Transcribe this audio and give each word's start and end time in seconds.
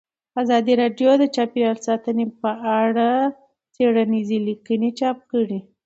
ازادي 0.41 0.73
راډیو 0.81 1.11
د 1.21 1.25
چاپیریال 1.35 1.77
ساتنه 1.87 2.23
په 2.41 2.51
اړه 2.83 3.09
څېړنیزې 3.75 4.37
لیکنې 4.47 4.89
چاپ 4.99 5.17
کړي. 5.31 5.59